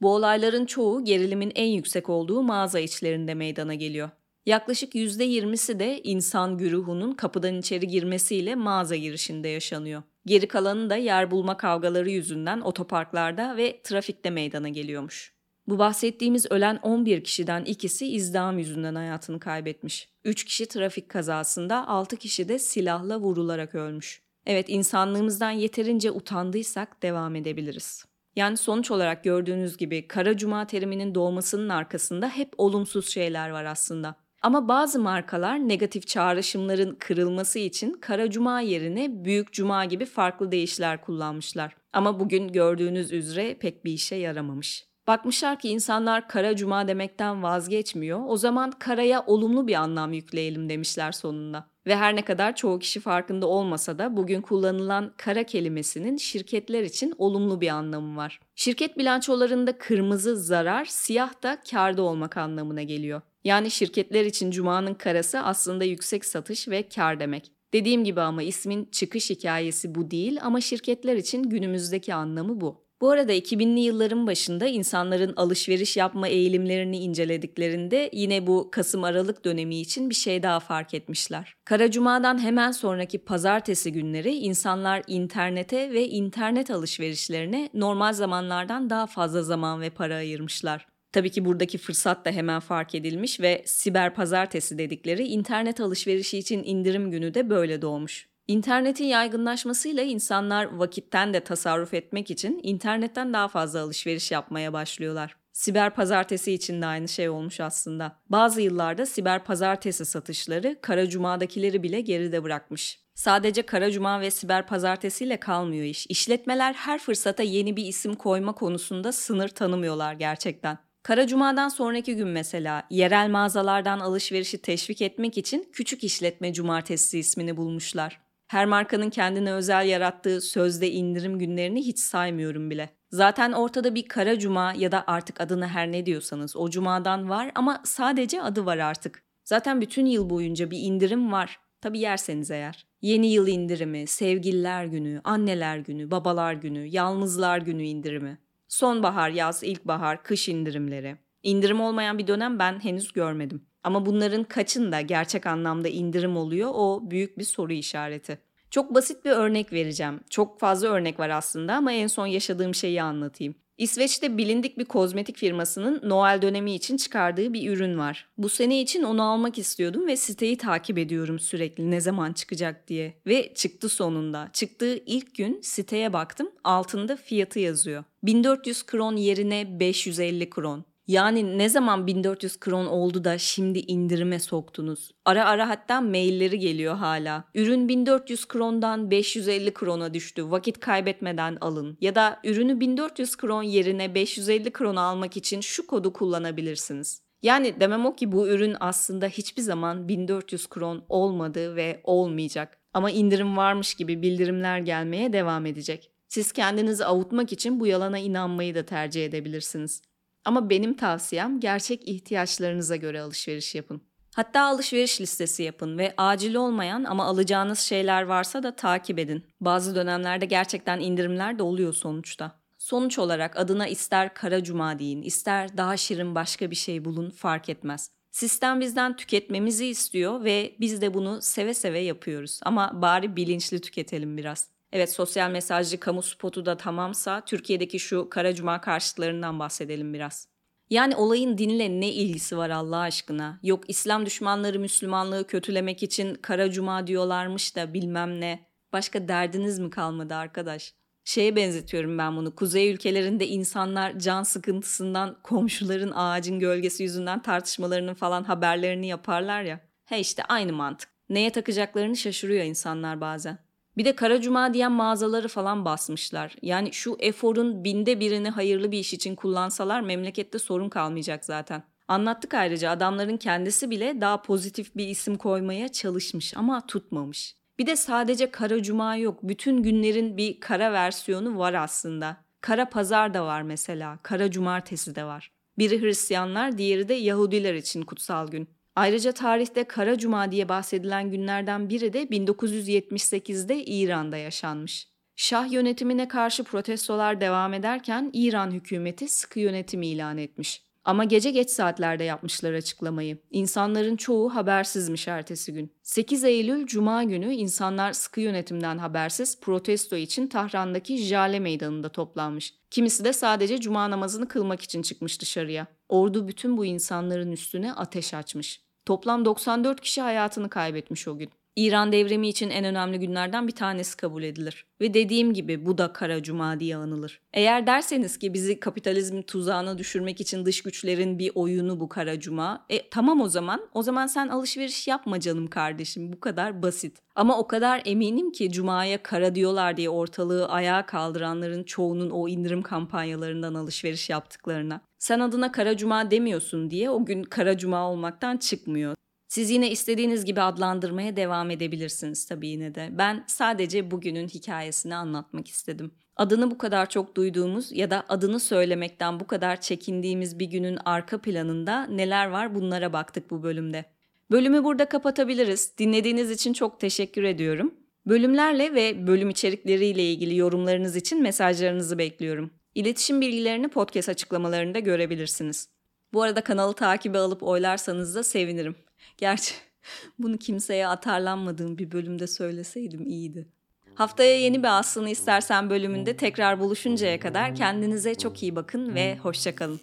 Bu 0.05 0.15
olayların 0.15 0.67
çoğu 0.67 1.05
gerilimin 1.05 1.53
en 1.55 1.67
yüksek 1.67 2.09
olduğu 2.09 2.43
mağaza 2.43 2.81
içlerinde 2.81 3.35
meydana 3.35 3.75
geliyor. 3.75 4.11
Yaklaşık 4.47 4.95
%20'si 4.95 5.79
de 5.79 6.03
insan 6.03 6.59
güruhunun 6.59 7.13
kapıdan 7.13 7.59
içeri 7.59 7.87
girmesiyle 7.87 8.55
mağaza 8.55 8.97
girişinde 8.97 9.49
yaşanıyor. 9.49 10.03
Geri 10.27 10.49
kalanı 10.49 10.91
da 10.91 10.97
yer 10.97 11.31
bulma 11.31 11.57
kavgaları 11.57 12.11
yüzünden 12.11 12.61
otoparklarda 12.61 13.57
ve 13.57 13.81
trafikte 13.83 14.31
meydana 14.31 14.69
geliyormuş. 14.69 15.35
Bu 15.69 15.79
bahsettiğimiz 15.79 16.47
ölen 16.51 16.79
11 16.83 17.25
kişiden 17.25 17.65
ikisi 17.65 18.07
izdiham 18.07 18.59
yüzünden 18.59 18.95
hayatını 18.95 19.41
kaybetmiş. 19.41 20.09
3 20.25 20.45
kişi 20.45 20.67
trafik 20.67 21.09
kazasında, 21.09 21.89
6 21.89 22.17
kişi 22.17 22.49
de 22.49 22.59
silahla 22.59 23.21
vurularak 23.21 23.75
ölmüş. 23.75 24.23
Evet 24.47 24.67
insanlığımızdan 24.69 25.51
yeterince 25.51 26.11
utandıysak 26.11 27.03
devam 27.03 27.37
edebiliriz. 27.37 28.14
Yani 28.37 28.57
sonuç 28.57 28.91
olarak 28.91 29.25
gördüğünüz 29.25 29.77
gibi 29.77 30.09
kara 30.09 30.37
cuma 30.37 30.67
teriminin 30.67 31.15
doğmasının 31.15 31.69
arkasında 31.69 32.29
hep 32.29 32.53
olumsuz 32.59 33.09
şeyler 33.09 33.51
var 33.51 33.65
aslında. 33.65 34.15
Ama 34.43 34.69
bazı 34.69 35.01
markalar 35.01 35.69
negatif 35.69 36.07
çağrışımların 36.07 36.95
kırılması 36.95 37.59
için 37.59 37.93
kara 37.93 38.31
cuma 38.31 38.61
yerine 38.61 39.25
büyük 39.25 39.53
cuma 39.53 39.85
gibi 39.85 40.05
farklı 40.05 40.53
deyişler 40.53 41.01
kullanmışlar. 41.01 41.77
Ama 41.93 42.21
bugün 42.21 42.49
gördüğünüz 42.49 43.13
üzere 43.13 43.59
pek 43.59 43.85
bir 43.85 43.93
işe 43.93 44.17
yaramamış. 44.17 44.87
Bakmışlar 45.07 45.59
ki 45.59 45.69
insanlar 45.69 46.29
kara 46.29 46.57
cuma 46.57 46.89
demekten 46.89 47.43
vazgeçmiyor. 47.43 48.21
O 48.27 48.37
zaman 48.37 48.71
karaya 48.71 49.25
olumlu 49.27 49.67
bir 49.67 49.75
anlam 49.75 50.13
yükleyelim 50.13 50.69
demişler 50.69 51.13
sonunda. 51.13 51.74
Ve 51.87 51.97
her 51.97 52.17
ne 52.17 52.23
kadar 52.23 52.57
çoğu 52.57 52.79
kişi 52.79 53.01
farkında 53.01 53.47
olmasa 53.47 53.99
da 53.99 54.17
bugün 54.17 54.41
kullanılan 54.41 55.15
kara 55.17 55.45
kelimesinin 55.45 56.17
şirketler 56.17 56.83
için 56.83 57.15
olumlu 57.19 57.61
bir 57.61 57.69
anlamı 57.69 58.17
var. 58.17 58.41
Şirket 58.55 58.99
bilançolarında 58.99 59.79
kırmızı 59.79 60.37
zarar, 60.37 60.85
siyah 60.85 61.43
da 61.43 61.59
karda 61.71 62.03
olmak 62.03 62.37
anlamına 62.37 62.83
geliyor. 62.83 63.23
Yani 63.45 63.71
şirketler 63.71 64.25
için 64.25 64.51
cumanın 64.51 64.95
karası 64.95 65.41
aslında 65.41 65.85
yüksek 65.85 66.25
satış 66.25 66.69
ve 66.69 66.89
kar 66.89 67.21
demek. 67.21 67.53
Dediğim 67.73 68.05
gibi 68.05 68.21
ama 68.21 68.43
ismin 68.43 68.85
çıkış 68.93 69.31
hikayesi 69.31 69.95
bu 69.95 70.11
değil 70.11 70.39
ama 70.43 70.61
şirketler 70.61 71.17
için 71.17 71.43
günümüzdeki 71.43 72.15
anlamı 72.15 72.61
bu. 72.61 72.84
Bu 73.05 73.11
arada 73.11 73.33
2000'li 73.33 73.81
yılların 73.81 74.27
başında 74.27 74.67
insanların 74.67 75.33
alışveriş 75.37 75.97
yapma 75.97 76.29
eğilimlerini 76.29 76.99
incelediklerinde 76.99 78.11
yine 78.13 78.47
bu 78.47 78.69
Kasım-Aralık 78.73 79.45
dönemi 79.45 79.81
için 79.81 80.11
bir 80.11 80.15
şey 80.15 80.43
daha 80.43 80.61
fark 80.61 80.95
etmişler. 80.95 81.55
Kara 81.65 81.91
Cuma'dan 81.91 82.43
hemen 82.43 82.71
sonraki 82.71 83.19
pazartesi 83.19 83.93
günleri 83.93 84.35
insanlar 84.35 85.03
internete 85.07 85.93
ve 85.93 86.09
internet 86.09 86.71
alışverişlerine 86.71 87.71
normal 87.75 88.13
zamanlardan 88.13 88.91
daha 88.91 89.07
fazla 89.07 89.43
zaman 89.43 89.81
ve 89.81 89.91
para 89.91 90.15
ayırmışlar. 90.15 90.87
Tabii 91.13 91.31
ki 91.31 91.45
buradaki 91.45 91.79
fırsat 91.79 92.25
da 92.25 92.31
hemen 92.31 92.61
fark 92.61 92.95
edilmiş 92.95 93.41
ve 93.41 93.63
siber 93.67 94.15
pazartesi 94.15 94.79
dedikleri 94.79 95.27
internet 95.27 95.81
alışverişi 95.81 96.39
için 96.39 96.63
indirim 96.65 97.11
günü 97.11 97.35
de 97.35 97.51
böyle 97.51 97.83
doğmuş. 97.83 98.34
İnternetin 98.49 99.05
yaygınlaşmasıyla 99.05 100.03
insanlar 100.03 100.65
vakitten 100.65 101.35
de 101.35 101.41
tasarruf 101.41 101.95
etmek 101.95 102.31
için 102.31 102.61
internetten 102.63 103.33
daha 103.33 103.49
fazla 103.49 103.81
alışveriş 103.81 104.31
yapmaya 104.31 104.73
başlıyorlar. 104.73 105.37
Siber 105.53 105.95
pazartesi 105.95 106.53
için 106.53 106.83
de 106.83 106.87
aynı 106.87 107.09
şey 107.09 107.29
olmuş 107.29 107.61
aslında. 107.61 108.17
Bazı 108.29 108.61
yıllarda 108.61 109.07
siber 109.07 109.45
pazartesi 109.45 110.05
satışları 110.05 110.79
Kara 110.83 111.09
Cuma'dakileri 111.09 111.83
bile 111.83 112.01
geride 112.01 112.43
bırakmış. 112.43 113.01
Sadece 113.15 113.63
Kara 113.63 113.91
Cuma 113.91 114.21
ve 114.21 114.31
siber 114.31 114.67
pazartesiyle 114.67 115.37
kalmıyor 115.41 115.85
iş. 115.85 116.07
İşletmeler 116.07 116.73
her 116.73 116.99
fırsata 116.99 117.43
yeni 117.43 117.77
bir 117.77 117.87
isim 117.87 118.15
koyma 118.15 118.53
konusunda 118.53 119.13
sınır 119.13 119.49
tanımıyorlar 119.49 120.15
gerçekten. 120.15 120.79
Kara 121.03 121.27
Cuma'dan 121.27 121.69
sonraki 121.69 122.17
gün 122.17 122.29
mesela 122.29 122.87
yerel 122.91 123.31
mağazalardan 123.31 124.01
alışverişi 124.01 124.59
teşvik 124.59 125.03
etmek 125.03 125.39
için 125.39 125.69
küçük 125.73 126.05
işletme 126.05 126.53
cumartesi 126.53 127.19
ismini 127.19 127.57
bulmuşlar. 127.57 128.24
Her 128.49 128.67
markanın 128.67 129.11
kendine 129.11 129.53
özel 129.53 129.87
yarattığı 129.87 130.41
sözde 130.41 130.91
indirim 130.91 131.39
günlerini 131.39 131.87
hiç 131.87 131.99
saymıyorum 131.99 132.71
bile. 132.71 132.91
Zaten 133.11 133.53
ortada 133.53 133.95
bir 133.95 134.09
kara 134.09 134.39
cuma 134.39 134.73
ya 134.73 134.93
da 134.93 135.05
artık 135.07 135.41
adını 135.41 135.69
her 135.69 135.93
ne 135.93 136.07
diyorsanız 136.07 136.57
o 136.57 136.71
cumadan 136.71 137.29
var 137.29 137.53
ama 137.55 137.81
sadece 137.85 138.43
adı 138.43 138.67
var 138.67 138.79
artık. 138.79 139.23
Zaten 139.45 139.81
bütün 139.81 140.07
yıl 140.07 140.31
boyunca 140.31 140.71
bir 140.71 140.79
indirim 140.79 141.33
var. 141.33 141.61
Tabi 141.81 141.99
yerseniz 141.99 142.51
eğer. 142.51 142.87
Yeni 143.03 143.33
yıl 143.33 143.49
indirimi, 143.49 144.07
sevgililer 144.07 144.85
günü, 144.85 145.21
anneler 145.25 145.79
günü, 145.79 146.11
babalar 146.11 146.55
günü, 146.55 146.87
yalnızlar 146.87 147.59
günü 147.59 147.83
indirimi. 147.83 148.39
Sonbahar, 148.69 149.31
yaz, 149.31 149.63
ilkbahar, 149.63 150.23
kış 150.23 150.49
indirimleri. 150.49 151.17
İndirim 151.43 151.81
olmayan 151.81 152.19
bir 152.19 152.27
dönem 152.27 152.59
ben 152.59 152.85
henüz 152.85 153.13
görmedim. 153.13 153.67
Ama 153.85 154.07
bunların 154.07 154.45
kaçında 154.45 155.01
gerçek 155.01 155.47
anlamda 155.47 155.89
indirim 155.89 156.37
oluyor 156.37 156.71
o 156.75 157.01
büyük 157.03 157.39
bir 157.39 157.45
soru 157.45 157.73
işareti. 157.73 158.39
Çok 158.71 158.95
basit 158.95 159.25
bir 159.25 159.31
örnek 159.31 159.73
vereceğim. 159.73 160.21
Çok 160.31 160.61
fazla 160.61 160.89
örnek 160.89 161.21
var 161.21 161.31
aslında 161.31 161.75
ama 161.75 161.93
en 161.93 162.07
son 162.07 162.27
yaşadığım 162.27 162.75
şeyi 162.75 163.03
anlatayım. 163.03 163.55
İsveç'te 163.79 164.39
bilindik 164.39 164.79
bir 164.79 164.85
kozmetik 164.85 165.37
firmasının 165.37 166.01
Noel 166.05 166.43
dönemi 166.43 166.75
için 166.75 166.97
çıkardığı 166.97 167.53
bir 167.53 167.71
ürün 167.71 167.99
var. 167.99 168.29
Bu 168.39 168.49
sene 168.49 168.81
için 168.81 169.03
onu 169.03 169.23
almak 169.23 169.59
istiyordum 169.59 170.07
ve 170.07 170.17
siteyi 170.17 170.59
takip 170.59 170.99
ediyorum 170.99 171.39
sürekli 171.39 171.91
ne 171.91 172.01
zaman 172.01 172.33
çıkacak 172.33 172.89
diye. 172.89 173.15
Ve 173.27 173.55
çıktı 173.55 173.89
sonunda. 173.89 174.51
Çıktığı 174.53 174.97
ilk 175.07 175.35
gün 175.35 175.61
siteye 175.63 176.13
baktım 176.13 176.51
altında 176.65 177.17
fiyatı 177.17 177.59
yazıyor. 177.59 178.05
1400 178.23 178.87
kron 178.87 179.17
yerine 179.17 179.81
550 179.81 180.51
kron. 180.51 180.85
Yani 181.07 181.59
ne 181.59 181.69
zaman 181.69 182.07
1400 182.07 182.61
kron 182.61 182.87
oldu 182.87 183.25
da 183.25 183.39
şimdi 183.39 183.79
indirime 183.79 184.39
soktunuz? 184.39 185.11
Ara 185.25 185.45
ara 185.45 185.69
hatta 185.69 186.01
mailleri 186.01 186.59
geliyor 186.59 186.97
hala. 186.97 187.45
Ürün 187.55 187.89
1400 187.89 188.49
krondan 188.49 189.11
550 189.11 189.75
krona 189.75 190.15
düştü. 190.15 190.51
Vakit 190.51 190.81
kaybetmeden 190.81 191.59
alın. 191.61 191.99
Ya 192.01 192.15
da 192.15 192.41
ürünü 192.45 192.81
1400 192.81 193.37
kron 193.37 193.63
yerine 193.63 194.15
550 194.15 194.71
krona 194.71 195.01
almak 195.01 195.37
için 195.37 195.61
şu 195.61 195.87
kodu 195.87 196.13
kullanabilirsiniz. 196.13 197.23
Yani 197.43 197.81
demem 197.81 198.07
o 198.07 198.15
ki 198.15 198.33
bu 198.33 198.49
ürün 198.49 198.77
aslında 198.81 199.27
hiçbir 199.27 199.63
zaman 199.63 200.09
1400 200.09 200.67
kron 200.67 201.05
olmadı 201.09 201.77
ve 201.77 202.01
olmayacak. 202.05 202.79
Ama 202.95 203.11
indirim 203.11 203.57
varmış 203.57 203.95
gibi 203.95 204.23
bildirimler 204.23 204.79
gelmeye 204.79 205.33
devam 205.33 205.67
edecek. 205.67 206.11
Siz 206.29 206.53
kendinizi 206.53 207.05
avutmak 207.05 207.53
için 207.53 207.81
bu 207.81 207.87
yalana 207.87 208.19
inanmayı 208.19 208.75
da 208.75 208.87
tercih 208.87 209.25
edebilirsiniz. 209.25 210.03
Ama 210.45 210.71
benim 210.71 210.97
tavsiyem 210.97 211.61
gerçek 211.61 212.09
ihtiyaçlarınıza 212.09 212.97
göre 212.97 213.21
alışveriş 213.21 213.75
yapın. 213.75 214.03
Hatta 214.35 214.63
alışveriş 214.63 215.21
listesi 215.21 215.63
yapın 215.63 215.99
ve 215.99 216.15
acil 216.17 216.55
olmayan 216.55 217.05
ama 217.05 217.25
alacağınız 217.25 217.79
şeyler 217.79 218.23
varsa 218.23 218.63
da 218.63 218.77
takip 218.77 219.19
edin. 219.19 219.45
Bazı 219.61 219.95
dönemlerde 219.95 220.47
gerçekten 220.47 221.01
indirimler 221.01 221.59
de 221.59 221.63
oluyor 221.63 221.95
sonuçta. 221.95 222.61
Sonuç 222.79 223.19
olarak 223.19 223.59
adına 223.59 223.87
ister 223.87 224.35
kara 224.35 224.65
cuma 224.65 224.99
deyin, 224.99 225.23
ister 225.23 225.77
daha 225.77 225.97
şirin 225.97 226.35
başka 226.35 226.71
bir 226.71 226.77
şey 226.77 227.05
bulun 227.05 227.31
fark 227.31 227.69
etmez. 227.69 228.11
Sistem 228.31 228.81
bizden 228.81 229.17
tüketmemizi 229.17 229.87
istiyor 229.87 230.45
ve 230.45 230.77
biz 230.81 231.01
de 231.01 231.15
bunu 231.15 231.43
seve 231.43 231.75
seve 231.75 231.99
yapıyoruz. 231.99 232.61
Ama 232.63 233.03
bari 233.03 233.37
bilinçli 233.37 233.81
tüketelim 233.81 234.37
biraz. 234.37 234.74
Evet 234.95 235.13
sosyal 235.13 235.51
mesajlı 235.51 236.01
kamu 236.01 236.23
spotu 236.23 236.67
da 236.67 236.77
tamamsa 236.77 237.45
Türkiye'deki 237.45 237.99
şu 237.99 238.29
kara 238.31 238.55
cuma 238.55 238.81
karşıtlarından 238.81 239.59
bahsedelim 239.59 240.15
biraz. 240.15 240.49
Yani 240.91 241.17
olayın 241.17 241.59
dinle 241.59 242.01
ne 242.01 242.13
ilgisi 242.13 242.57
var 242.57 242.71
Allah 242.71 242.99
aşkına? 242.99 243.61
Yok 243.63 243.85
İslam 243.89 244.27
düşmanları 244.27 244.79
Müslümanlığı 244.79 245.47
kötülemek 245.47 246.03
için 246.03 246.35
kara 246.35 246.71
cuma 246.71 247.07
diyorlarmış 247.07 247.77
da 247.77 247.95
bilmem 247.95 248.41
ne. 248.41 248.67
Başka 248.93 249.29
derdiniz 249.29 249.79
mi 249.79 249.91
kalmadı 249.91 250.35
arkadaş? 250.35 250.95
Şeye 251.25 251.57
benzetiyorum 251.57 252.19
ben 252.19 252.37
bunu. 252.37 252.55
Kuzey 252.55 252.91
ülkelerinde 252.91 253.47
insanlar 253.47 254.19
can 254.19 254.43
sıkıntısından 254.43 255.39
komşuların 255.43 256.13
ağacın 256.15 256.59
gölgesi 256.59 257.03
yüzünden 257.03 257.43
tartışmalarının 257.43 258.15
falan 258.15 258.45
haberlerini 258.45 259.07
yaparlar 259.07 259.63
ya. 259.63 259.81
He 260.05 260.21
işte 260.21 260.45
aynı 260.45 260.73
mantık. 260.73 261.09
Neye 261.29 261.51
takacaklarını 261.51 262.17
şaşırıyor 262.17 262.65
insanlar 262.65 263.21
bazen. 263.21 263.64
Bir 263.97 264.05
de 264.05 264.17
Kara 264.17 264.41
Cuma 264.41 264.75
diyen 264.75 264.93
mağazaları 264.93 265.49
falan 265.49 265.85
basmışlar. 265.85 266.57
Yani 266.63 266.93
şu 266.93 267.17
eforun 267.21 267.85
binde 267.85 268.21
birini 268.21 268.51
hayırlı 268.51 268.93
bir 268.93 268.99
iş 268.99 269.15
için 269.15 269.35
kullansalar 269.35 270.01
memlekette 270.01 270.59
sorun 270.59 270.89
kalmayacak 270.89 271.45
zaten. 271.45 271.83
Anlattık 272.09 272.55
ayrıca 272.55 272.91
adamların 272.91 273.37
kendisi 273.37 273.91
bile 273.91 274.21
daha 274.21 274.43
pozitif 274.43 274.97
bir 274.97 275.09
isim 275.09 275.37
koymaya 275.37 275.89
çalışmış 275.89 276.57
ama 276.57 276.87
tutmamış. 276.87 277.57
Bir 277.79 277.87
de 277.87 277.97
sadece 277.97 278.51
Kara 278.51 278.83
Cuma 278.83 279.17
yok. 279.17 279.39
Bütün 279.43 279.83
günlerin 279.83 280.37
bir 280.37 280.61
kara 280.61 280.93
versiyonu 280.93 281.59
var 281.59 281.75
aslında. 281.75 282.37
Kara 282.61 282.89
Pazar 282.89 283.35
da 283.35 283.47
var 283.47 283.63
mesela. 283.63 284.19
Kara 284.23 284.51
Cumartesi 284.51 285.15
de 285.15 285.25
var. 285.25 285.53
Biri 285.79 286.03
Hristiyanlar, 286.03 286.79
diğeri 286.79 287.09
de 287.09 287.15
Yahudiler 287.15 287.75
için 287.75 288.03
kutsal 288.03 288.49
gün. 288.49 288.69
Ayrıca 288.97 289.33
tarihte 289.33 289.85
Kara 289.85 290.19
Cuma 290.19 290.53
diye 290.53 290.69
bahsedilen 290.69 291.31
günlerden 291.31 291.89
biri 291.89 292.13
de 292.13 292.23
1978'de 292.23 293.85
İran'da 293.85 294.37
yaşanmış. 294.37 295.09
Şah 295.37 295.73
yönetimine 295.73 296.29
karşı 296.29 296.65
protestolar 296.65 297.41
devam 297.41 297.75
ederken 297.75 298.31
İran 298.33 298.71
hükümeti 298.71 299.29
sıkı 299.29 299.61
yönetim 299.61 300.03
ilan 300.03 300.39
etmiş. 300.39 300.85
Ama 301.05 301.25
gece 301.25 301.51
geç 301.51 301.71
saatlerde 301.71 302.25
yapmışlar 302.25 302.73
açıklamayı. 302.73 303.39
İnsanların 303.51 304.17
çoğu 304.17 304.55
habersizmiş 304.55 305.29
ertesi 305.29 305.73
gün. 305.73 305.93
8 306.03 306.45
Eylül 306.45 306.87
Cuma 306.87 307.25
günü 307.25 307.55
insanlar 307.55 308.13
sıkı 308.13 308.41
yönetimden 308.41 308.99
habersiz 308.99 309.61
protesto 309.61 310.17
için 310.17 310.47
Tahran'daki 310.47 311.19
Jale 311.19 311.61
Meydanı'nda 311.61 312.09
toplanmış. 312.09 312.75
Kimisi 312.91 313.25
de 313.25 313.33
sadece 313.33 313.81
cuma 313.81 314.11
namazını 314.11 314.49
kılmak 314.49 314.81
için 314.81 315.03
çıkmış 315.03 315.41
dışarıya. 315.41 315.87
Ordu 316.09 316.49
bütün 316.49 316.77
bu 316.77 316.85
insanların 316.85 317.53
üstüne 317.53 317.93
ateş 317.93 318.35
açmış. 318.35 318.84
Toplam 319.07 319.45
94 319.45 320.01
kişi 320.01 320.23
hayatını 320.23 320.71
kaybetmiş 320.71 321.29
o 321.29 321.37
gün. 321.39 321.51
İran 321.77 322.13
devrimi 322.13 322.49
için 322.49 322.71
en 322.71 322.85
önemli 322.85 323.19
günlerden 323.19 323.69
bir 323.69 323.73
tanesi 323.73 324.17
kabul 324.17 324.43
edilir. 324.43 324.87
Ve 325.01 325.15
dediğim 325.15 325.55
gibi 325.55 325.87
bu 325.87 325.99
da 325.99 326.13
Kara 326.13 326.43
Cuma 326.43 326.81
diye 326.81 326.97
anılır. 326.97 327.41
Eğer 327.53 327.87
derseniz 327.87 328.39
ki 328.39 328.55
bizi 328.55 328.81
kapitalizm 328.81 329.43
tuzağına 329.43 329.99
düşürmek 329.99 330.41
için 330.41 330.65
dış 330.65 330.83
güçlerin 330.83 331.39
bir 331.39 331.53
oyunu 331.55 332.01
bu 332.01 332.09
Kara 332.09 332.41
Cuma. 332.41 332.87
E 332.91 333.09
tamam 333.11 333.41
o 333.41 333.49
zaman. 333.49 333.81
O 333.95 334.03
zaman 334.03 334.27
sen 334.27 334.49
alışveriş 334.49 335.09
yapma 335.09 335.41
canım 335.41 335.67
kardeşim. 335.67 336.33
Bu 336.33 336.41
kadar 336.41 336.83
basit. 336.83 337.19
Ama 337.35 337.59
o 337.59 337.67
kadar 337.67 338.03
eminim 338.05 338.53
ki 338.53 338.73
Cuma'ya 338.73 339.23
kara 339.23 339.55
diyorlar 339.55 339.97
diye 339.97 340.11
ortalığı 340.11 340.69
ayağa 340.69 341.07
kaldıranların 341.07 341.85
çoğunun 341.85 342.31
o 342.31 342.49
indirim 342.49 342.83
kampanyalarından 342.83 343.75
alışveriş 343.75 344.31
yaptıklarına. 344.31 345.01
Sen 345.19 345.41
adına 345.41 345.73
Kara 345.73 345.97
Cuma 345.97 346.31
demiyorsun 346.31 346.91
diye 346.91 347.11
o 347.11 347.25
gün 347.25 347.43
Kara 347.43 347.79
Cuma 347.79 348.11
olmaktan 348.11 348.57
çıkmıyor. 348.57 349.15
Siz 349.55 349.71
yine 349.71 349.91
istediğiniz 349.91 350.45
gibi 350.45 350.61
adlandırmaya 350.61 351.37
devam 351.37 351.71
edebilirsiniz 351.71 352.47
tabii 352.47 352.69
yine 352.69 352.95
de. 352.95 353.09
Ben 353.13 353.45
sadece 353.47 354.11
bugünün 354.11 354.49
hikayesini 354.49 355.15
anlatmak 355.15 355.69
istedim. 355.69 356.11
Adını 356.37 356.71
bu 356.71 356.79
kadar 356.79 357.09
çok 357.09 357.37
duyduğumuz 357.37 357.93
ya 357.93 358.11
da 358.11 358.25
adını 358.29 358.61
söylemekten 358.61 359.41
bu 359.41 359.47
kadar 359.47 359.81
çekindiğimiz 359.81 360.59
bir 360.59 360.67
günün 360.67 360.99
arka 361.05 361.41
planında 361.41 362.07
neler 362.07 362.47
var 362.47 362.75
bunlara 362.75 363.13
baktık 363.13 363.51
bu 363.51 363.63
bölümde. 363.63 364.05
Bölümü 364.51 364.85
burada 364.85 365.05
kapatabiliriz. 365.05 365.93
Dinlediğiniz 365.99 366.51
için 366.51 366.73
çok 366.73 367.01
teşekkür 367.01 367.43
ediyorum. 367.43 367.95
Bölümlerle 368.27 368.95
ve 368.95 369.27
bölüm 369.27 369.51
içerikleriyle 369.51 370.33
ilgili 370.33 370.57
yorumlarınız 370.57 371.17
için 371.17 371.43
mesajlarınızı 371.43 372.19
bekliyorum. 372.19 372.71
İletişim 372.95 373.41
bilgilerini 373.41 373.89
podcast 373.89 374.29
açıklamalarında 374.29 374.99
görebilirsiniz. 374.99 375.89
Bu 376.33 376.43
arada 376.43 376.61
kanalı 376.61 376.95
takibe 376.95 377.39
alıp 377.39 377.63
oylarsanız 377.63 378.35
da 378.35 378.43
sevinirim. 378.43 379.04
Gerçi 379.37 379.75
bunu 380.39 380.59
kimseye 380.59 381.09
atarlanmadığım 381.09 381.99
bir 381.99 382.13
bölümde 382.13 382.47
söyleseydim 382.47 383.27
iyiydi. 383.27 383.69
Haftaya 384.15 384.61
yeni 384.61 384.83
bir 384.83 384.99
aslını 384.99 385.31
istersen 385.31 385.91
bölümünde 385.91 386.37
tekrar 386.37 386.81
buluşuncaya 386.81 387.41
kadar 387.41 387.75
kendinize 387.75 388.35
çok 388.35 388.63
iyi 388.63 388.77
bakın 388.77 389.15
ve 389.15 389.37
hoşçakalın. 389.37 390.01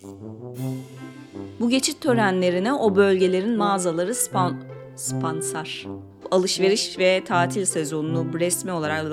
Bu 1.59 1.69
geçit 1.69 2.01
törenlerine 2.01 2.73
o 2.73 2.95
bölgelerin 2.95 3.57
mağazaları 3.57 4.15
spon 4.15 4.57
sponsor. 4.95 5.85
Alışveriş 6.31 6.99
ve 6.99 7.23
tatil 7.25 7.65
sezonunu 7.65 8.39
resmi 8.39 8.71
olarak 8.71 9.05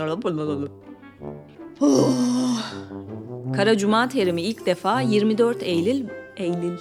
Kara 3.57 3.79
Cuma 3.79 4.09
terimi 4.09 4.43
ilk 4.43 4.67
defa 4.67 5.01
24 5.01 5.63
Eylül 5.63 6.09
Eylül 6.37 6.79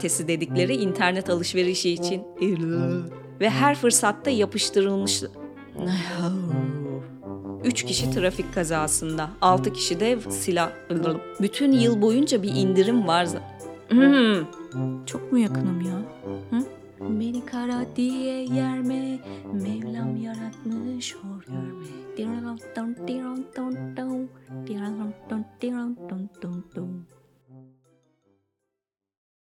tesi 0.00 0.28
dedikleri 0.28 0.76
internet 0.76 1.30
alışverişi 1.30 1.90
için 1.90 2.22
ve 3.40 3.50
her 3.50 3.74
fırsatta 3.74 4.30
yapıştırılmış. 4.30 5.22
Üç 7.64 7.82
kişi 7.82 8.10
trafik 8.10 8.54
kazasında, 8.54 9.30
altı 9.40 9.72
kişi 9.72 10.00
de 10.00 10.18
silah. 10.30 10.70
Bütün 11.40 11.72
yıl 11.72 12.02
boyunca 12.02 12.42
bir 12.42 12.54
indirim 12.54 13.08
var. 13.08 13.28
Hmm. 13.88 14.46
Çok 15.06 15.32
mu 15.32 15.38
yakınım 15.38 15.80
ya? 15.80 15.98
Hı? 16.50 16.64
Beni 17.20 17.44
kara 17.44 17.86
diye 17.96 18.44
yerme, 18.44 19.18
Mevlam 19.52 20.16
yaratmış 20.16 21.14
hor 21.14 21.44
görme. 21.46 21.86